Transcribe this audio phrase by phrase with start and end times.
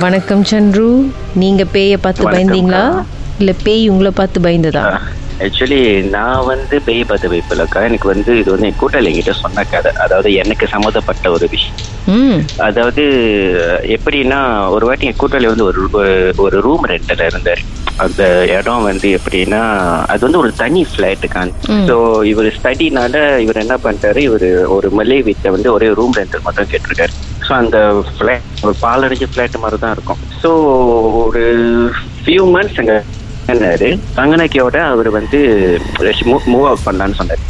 [0.00, 1.02] வணக்கம் சந்துரு
[1.34, 3.04] நீங்க பேயை பார்த்து பயந்தீங்களா?
[3.38, 5.00] இல்ல பேய் உங்களை பார்த்து பயந்ததா?
[5.38, 9.92] ஆக்சுவலி நான் வந்து பேய் பார்த்து வைப்பிலக்கா எனக்கு வந்து இது வந்து என் கூட்டாளி என்கிட்ட சொன்ன கதை.
[9.92, 11.74] அதாவது எனக்கு சம்மந்தப்பட்ட ஒரு விஷயம்.
[12.58, 13.02] அதாவது
[13.82, 17.60] எப்படின்னா ஒரு வாட்டி என் கூட்டாளி வந்து ஒரு ஒரு- ரூம் ரெண்டில் இருந்தார்.
[17.96, 19.60] அந்த இடம் வந்து எப்படின்னா
[20.06, 21.52] அது வந்து ஒரு தனி ஃப்ளாட்டுக்கான்.
[21.68, 24.16] ஸோ இவர் ஸ்டடினால இவர் என்ன பண்ணிட்டாரு?
[24.16, 27.12] இவர் ஒரு மல்லே வீட்டில் வந்து ஒரே ரூம் ரெண்டல் மட்டும் கேட்டிருக்காரு.
[27.50, 27.78] ஸோ அந்த
[28.16, 30.20] ஃப்ளாட் ஒரு பாலடைஞ்ச ஃப்ளாட் மாதிரி தான் இருக்கும்.
[30.42, 30.50] ஸோ
[31.22, 31.42] ஒரு
[32.20, 32.96] ஃபியூ மந்த்ஸ் அங்கே
[33.46, 35.38] தங்கினாரு தங்கனக்கியோட அவர் வந்து
[36.52, 37.42] மூவ் அவுட் பண்ணலான்னு சொன்னார்.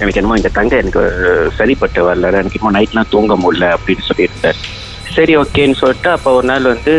[0.00, 1.02] எனக்கு என்னமோ இந்த தங்க எனக்கு
[1.58, 2.30] சரிப்பட்டு வரல.
[2.42, 4.60] எனக்கு இன்னும் நைட்லாம் தூங்க முடியல அப்படின்னு சொல்லியிருந்தார்.
[5.14, 6.92] சரி ஓகேன்னு சொல்லிட்டு அப்போ ஒரு நாள் வந்து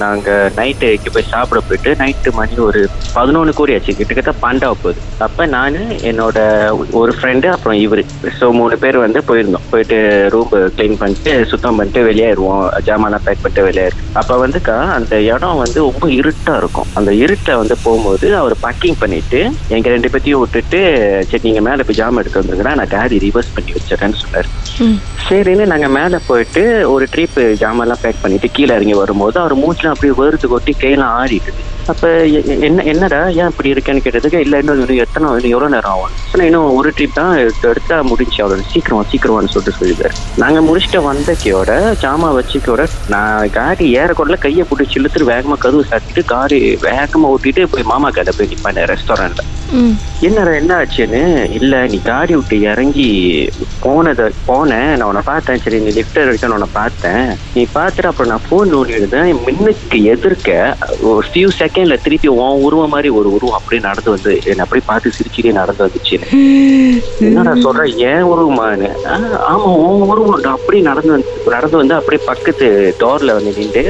[0.00, 2.80] நாங்கள் நைட்டு இங்கே போய் சாப்பிட போயிட்டு நைட்டு மணி ஒரு
[3.16, 5.00] பதினொன்று கோடி ஆச்சு கிட்டத்தட்ட பன்னெண்டாக போகுது.
[5.26, 5.76] அப்போ நான்
[6.10, 6.38] என்னோட
[7.00, 8.02] ஒரு ஃப்ரெண்டு அப்புறம் இவர்.
[8.38, 9.66] ஸோ மூணு பேர் வந்து போயிருந்தோம்.
[9.72, 9.98] போயிட்டு
[10.34, 12.64] ரூம் க்ளீன் பண்ணிட்டு சுத்தம் பண்ணிட்டு வெளியேறுவோம்.
[12.88, 16.90] ஜாமான்லாம் பேக் பண்ணிட்டு வெளியேறுவோம் அப்போ வந்துக்கா அந்த இடம் வந்து ரொம்ப இருட்டாக இருக்கும்.
[17.00, 19.42] அந்த இருட்டை வந்து போகும்போது அவர் பேக்கிங் பண்ணிட்டு
[19.76, 20.82] எங்கள் ரெண்டு பேர்த்தையும் விட்டுட்டு
[21.30, 24.50] சரி நீங்கள் மேலே போய் ஜாமான் எடுத்து வந்துருங்கன்னா நான் காடி ரிவர்ஸ் பண்ணி வச்சிடறேன்னு சொன்னார்.
[25.24, 30.14] சரின்னு நாங்கள் மேலே போயிட்டு ஒரு ட்ரிப் ஜாமான்லாம் பேக் பண்ணிட்டு கீழே இறங்கி வரும்போது அவர் மூச்சுலாம் அப்படியே
[30.20, 31.52] வேர்த்து கொட்டி கையெல்லாம் ஆடிட்டு
[31.88, 32.08] அப்போ
[32.64, 36.12] என்ன என்னடா ஏன் இப்படி இருக்கேன்னு கேட்டதுக்கு இல்லை இன்னும் இன்னும் எத்தனை இன்னும் எவ்வளோ நேரம் ஆகும்?
[36.32, 41.00] ஆனா இன்னும் ஒரு ட்ரிப் தான் எடுத்து- எடுத்தா முடிஞ்சு அவ்வளோ சீக்கிரம் சீக்கிரம்னு சொல்லிட்டு சொல்லிடுறாரு நாங்கள் முடிச்சுட்டு
[41.06, 41.70] வந்தக்கையோட
[42.02, 47.90] ஜாமா வச்சுக்கையோட நான் காடி ஏறக்குள்ள கையை பிடிச்சி இழுத்துட்டு வேகமாக கதவு சாத்திட்டு காடி வேகமாக ஓட்டிட்டு போய்
[47.90, 49.49] மாமா கடை போய் நிற்பானே ரெஸ்டாரண்ட்டில்
[50.22, 51.20] என்னடா என்ன ஆச்சுன்னு
[51.58, 53.06] இல்ல நீ காடி விட்டு இறங்கி
[53.82, 54.90] போனத போனேன்.
[54.92, 55.60] நான் உன்னை பார்த்தேன்.
[55.62, 57.22] சரி நீ லிப்டர் இருக்க உன்னை பார்த்தேன்.
[57.54, 60.48] நீ பார்த்துட்டு அப்புறம் நான் ஃபோன் நோண்டி எழுதேன் மின்னுக்கு எதிர்க்க
[61.10, 65.14] ஒரு ஃபியூ செகண்ட்ல திருப்பி உன் உருவம் மாதிரி ஒரு உருவம் அப்படியே நடந்து வந்து என்னை அப்படியே பார்த்து
[65.16, 66.16] சிரிச்சுட்டே நடந்து வந்துச்சு
[67.26, 67.82] என்னடா சொல்ற?
[68.10, 68.90] ஏன் உருவமானு
[69.50, 72.68] ஆமா உன் உருவம் அப்படியே நடந்து வந்து நடந்து வந்து அப்படியே பக்கத்து
[73.00, 73.84] டோர்ல வந்து நின்று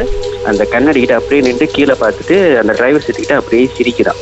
[0.50, 4.20] அந்த கண்ணாடி கிட்ட அப்படியே நின்று கீழே பார்த்துட்டு அந்த டிரைவர் சீட்டு கிட்ட அப்படியே சிரிக்கிறான்.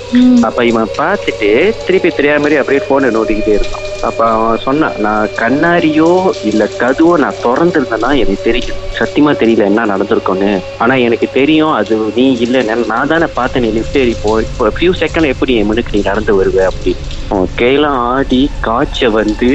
[0.49, 1.50] அப்ப இவன் பார்த்துட்டு
[1.87, 3.84] திருப்பி தெரியாத மாதிரி அப்படியே போனை நோண்டிக்கிட்டே இருக்கான்.
[4.03, 6.11] அப்ப அவன் சொன்னான் நான் கண்ணாடியோ
[6.43, 8.69] இல்ல கதுவோ நான் திறந்திருந்தேன்னா எனக்கு தெரியும்.
[8.99, 10.51] சத்தியமா தெரியல என்ன நடந்திருக்கும்னு.
[10.79, 14.93] ஆனா எனக்கு தெரியும் அது நீ இல்ல நான் தானே பார்த்தேன் நீ லிஃப்ட் ஏறி போ இப்போ ஃபியூ
[15.03, 16.93] செகண்ட் எப்படி என் முன்னுக்கு நீ நடந்து வருவ அப்படி.
[17.31, 19.49] அவன் கையெல்லாம் ஆடி காய்ச்ச வந்து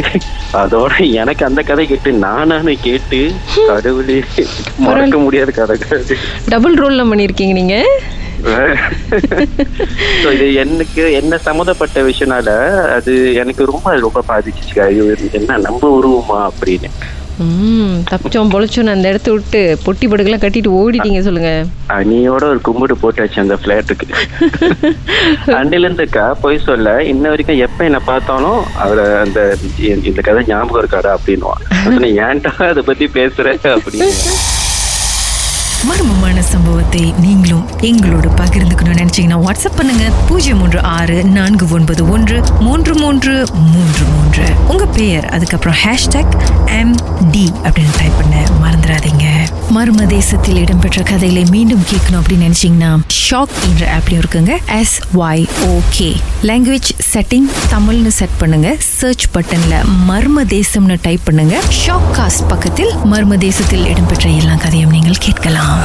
[0.54, 3.20] அதோட எனக்கு அந்த கதை கேட்டு நானானு கேட்டு
[3.70, 4.18] கடவுளே
[4.86, 5.78] மறக்க முடியாத கதை.
[6.48, 7.78] டபுள் ரோல்ல பண்ணியிருக்கீங்க நீங்க?
[10.22, 12.50] So, இது எனக்கு என்ன சம்மந்தப்பட்ட விஷயனால
[12.94, 14.78] அது எனக்கு ரொம்ப ரொம்ப பாதிச்சிச்சு.
[14.82, 16.90] ஐயோ என்ன நம்ம உருவமா அப்படின்னு.
[17.44, 21.52] ம் தப்பிச்சோம் பொழைச்சோன்னு அந்த இடத்த விட்டு பொட்டி படுக்கெல்லாம் கட்டிட்டு ஓடிட்டீங்க சொல்லுங்க.
[21.90, 24.08] அணியோட ஒரு கும்பிடு போட்டாச்சு அந்த பிளாட்டுக்கு
[25.60, 29.40] அண்ணில இருந்துக்கா போய் சொல்ல இன்ன வரைக்கும் எப்ப என்ன பார்த்தாலும் அவரை அந்த
[30.04, 31.14] இந்த- கதை ஞாபகம் இருக்காடா
[31.86, 33.48] சொன்னேன், ஏன்டா அதை பத்தி பேசுற?
[33.74, 34.10] அப்படின்னு.
[35.90, 40.04] மர்மமான சம்பவத்தை நீங்களும் எங்களோடு பகிர்ந்துக்கணும்னு நினைச்சீங்கன்னா வாட்ஸ்அப் பண்ணுங்க.
[40.28, 44.46] பூஜ்ஜியம் மூன்று ஆறு நான்கு ஒன்பது ஒன்று மூன்று மூன்று மூன்று மூன்று.
[44.68, 46.34] உங்க பெயர் அதுக்கப்புறம் ஹேஷ்டாக்
[46.80, 46.96] எம்
[47.32, 49.26] டி அப்படின்னு டைப் பண்ண மறந்துடாதீங்க.
[49.76, 52.92] மர்ம தேசத்தில் இடம்பெற்ற கதைகளை மீண்டும் கேட்கணும் அப்படின்னு நினைச்சீங்கன்னா
[53.34, 54.56] ஷாக் என்ற ஆப்லையும் இருக்குங்க.
[54.80, 58.76] S Y okay language setting தமிழ்னு செட் பண்ணுங்க.
[58.80, 59.80] சர்ச் பட்டன்ல
[60.10, 61.62] மர்ம தேசம்னு டைப் பண்ணுங்க.
[61.86, 65.80] ஷாக் காஸ்ட் பக்கத்தில் மர்ம தேசத்தில் இடம்பெற்ற எல்லா கதையும் நீங்கள் கேட்கலாம்.